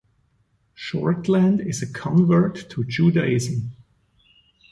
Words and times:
Shortland 0.75 1.63
is 1.63 1.83
a 1.83 1.93
convert 1.93 2.67
to 2.71 2.83
Judaism. 2.83 3.69